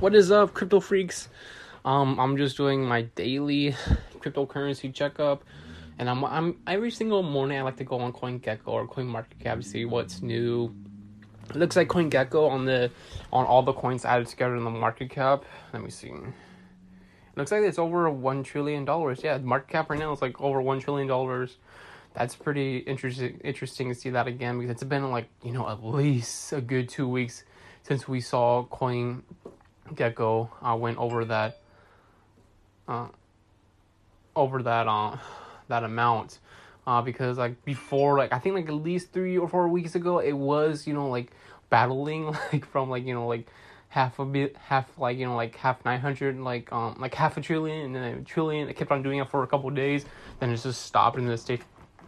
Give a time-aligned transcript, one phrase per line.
[0.00, 1.28] What is up, crypto freaks?
[1.84, 3.76] Um, I'm just doing my daily
[4.20, 5.44] cryptocurrency checkup,
[5.98, 9.62] and I'm I'm every single morning I like to go on CoinGecko or CoinMarketCap to
[9.62, 10.74] see what's new.
[11.50, 12.90] It looks like CoinGecko on the
[13.30, 15.44] on all the coins added together in the market cap.
[15.74, 16.08] Let me see.
[16.08, 19.20] It looks like it's over one trillion dollars.
[19.22, 21.58] Yeah, the market cap right now is like over one trillion dollars.
[22.14, 23.38] That's pretty interesting.
[23.44, 26.88] Interesting to see that again because it's been like you know at least a good
[26.88, 27.44] two weeks
[27.82, 29.24] since we saw Coin
[29.94, 31.60] Gecko I went over that
[32.88, 33.08] uh,
[34.36, 35.16] over that uh,
[35.68, 36.38] that amount
[36.86, 40.18] uh, because like before like I think like at least three or four weeks ago
[40.18, 41.32] it was you know like
[41.68, 43.46] battling like from like you know like
[43.88, 47.40] half a bit half like you know like half 900 like um like half a
[47.40, 50.04] trillion and then a trillion it kept on doing it for a couple days
[50.38, 51.62] then it just stopped in the state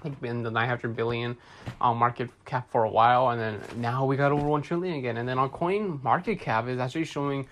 [0.04, 1.36] like in the 900 billion
[1.80, 5.16] um, market cap for a while and then now we got over 1 trillion again
[5.16, 7.46] and then on coin market cap is actually showing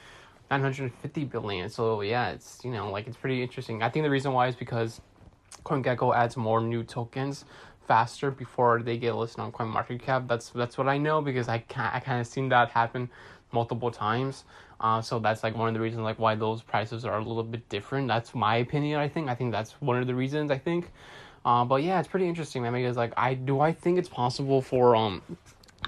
[0.51, 1.69] 950 billion.
[1.69, 3.83] So yeah, it's you know like it's pretty interesting.
[3.83, 5.01] I think the reason why is because
[5.65, 7.45] CoinGecko adds more new tokens
[7.87, 10.27] faster before they get listed on coin CoinMarketCap.
[10.27, 13.09] That's that's what I know because I can I kind of seen that happen
[13.53, 14.45] multiple times.
[14.81, 17.45] Uh, so that's like one of the reasons like why those prices are a little
[17.45, 18.09] bit different.
[18.09, 18.99] That's my opinion.
[18.99, 20.51] I think I think that's one of the reasons.
[20.51, 20.91] I think.
[21.45, 22.73] Uh, but yeah, it's pretty interesting, man.
[22.73, 25.23] Because like I do, I think it's possible for um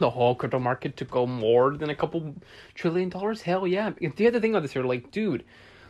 [0.00, 2.34] the whole crypto market to go more than a couple
[2.75, 3.42] trillion dollars?
[3.42, 3.91] Hell yeah.
[4.17, 5.44] The other thing about this here, like, dude,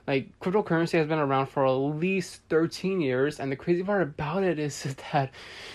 [0.07, 4.43] like cryptocurrency has been around for at least 13 years and the crazy part about
[4.43, 4.83] it is
[5.13, 5.31] that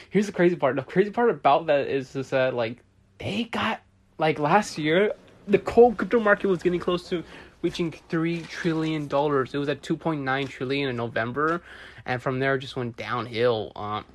[0.10, 2.78] here's the crazy part the crazy part about that is, is that like
[3.20, 3.82] they got
[4.18, 5.14] like last year
[5.48, 7.24] the whole crypto market was getting close to
[7.62, 11.62] reaching 3 trillion dollars it was at 2.9 trillion in november
[12.06, 14.06] and from there just went downhill um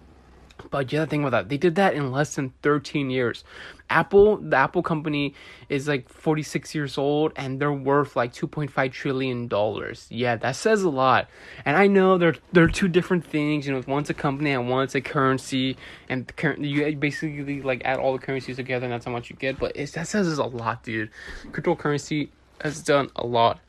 [0.71, 3.45] but the other thing about that, they did that in less than 13 years.
[3.91, 5.35] Apple, the Apple company
[5.69, 10.07] is like 46 years old and they're worth like 2.5 trillion dollars.
[10.09, 11.29] Yeah, that says a lot.
[11.65, 14.95] And I know they're they're two different things, you know, one's a company and one's
[14.95, 15.77] a currency
[16.09, 19.37] and current you basically like add all the currencies together and that's how much you
[19.37, 21.11] get, but that says a lot, dude.
[21.51, 22.31] Cryptocurrency
[22.63, 23.61] has done a lot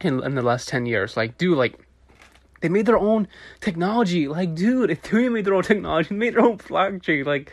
[0.00, 1.16] in in the last 10 years.
[1.16, 1.78] Like, dude, like
[2.60, 3.28] they made their own
[3.60, 4.28] technology.
[4.28, 7.26] Like, dude, Ethereum made their own technology, made their own blockchain.
[7.26, 7.52] Like,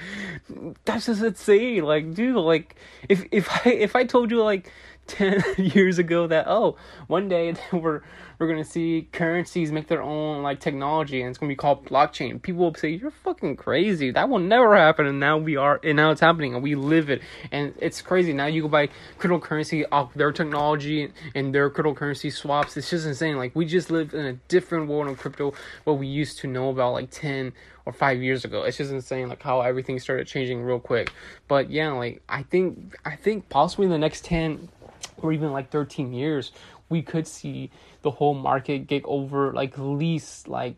[0.85, 1.83] that's just insane.
[1.83, 2.75] Like, dude, like,
[3.09, 4.71] if if I if I told you like
[5.07, 6.75] 10 years ago that oh
[7.07, 8.01] one day we're
[8.39, 12.41] we're gonna see currencies make their own like technology and it's gonna be called blockchain.
[12.41, 14.11] People will say you're fucking crazy.
[14.11, 15.05] That will never happen.
[15.05, 17.21] And now we are and now it's happening and we live it.
[17.51, 18.33] And it's crazy.
[18.33, 22.75] Now you go buy cryptocurrency off their technology and their cryptocurrency swaps.
[22.75, 23.37] It's just insane.
[23.37, 25.53] Like we just live in a different world of crypto
[25.83, 27.53] what we used to know about like 10
[27.85, 28.63] or five years ago.
[28.63, 31.11] It's just insane, like how everything started changing real quick.
[31.47, 34.69] But yeah, like I think I think possibly in the next ten
[35.17, 36.51] or even like 13 years,
[36.89, 37.71] we could see
[38.01, 40.75] the whole market get over like least like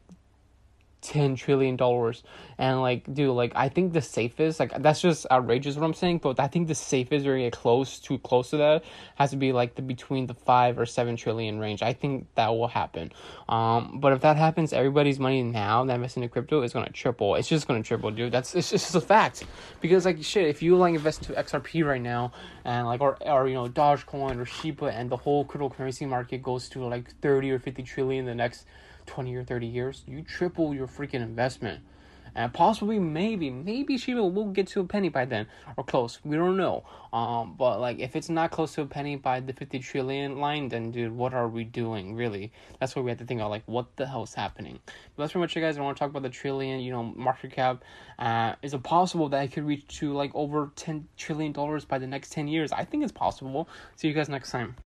[1.08, 2.24] 10 trillion dollars.
[2.58, 6.20] And like dude like i think the safest like that's just outrageous what i'm saying
[6.20, 8.86] but i think the safest or close too close to that
[9.16, 11.82] has to be like the between the five or seven trillion range.
[11.82, 13.12] I think that will happen.
[13.50, 17.36] Um but if that happens everybody's money now that invests into crypto is gonna triple.
[17.36, 18.32] It's just gonna triple dude.
[18.32, 19.44] That's it's just a fact.
[19.82, 22.32] Because like shit if you like invest into xrp right now
[22.64, 26.70] and like or or you know dogecoin or shiba and the whole cryptocurrency market goes
[26.70, 28.66] to like 30 or 50 trillion the next
[29.06, 31.82] 20 or 30 years, you triple your freaking investment.
[32.38, 36.20] And possibly, maybe, maybe Shiba will get to a penny by then, or close.
[36.26, 36.84] We don't know.
[37.14, 40.68] Um, but like, if it's not close to a penny by the 50 trillion line,
[40.68, 42.52] then dude, what are we doing, really?
[42.80, 44.80] That's what we have to think of, like, what the hell's happening?
[45.16, 45.78] But that's pretty much it, guys.
[45.78, 47.86] I want to talk about the trillion, you know, market cap.
[48.20, 51.98] Uh, is it possible that it could reach to like over 10 trillion dollars by
[51.98, 52.72] the next 10 years?
[52.74, 53.70] I think it's possible.
[53.96, 54.74] See you guys next time.